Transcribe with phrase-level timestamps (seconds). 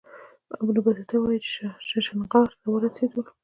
[0.61, 3.21] ابن بطوطه وايي چې ششنغار ته ورسېدلو.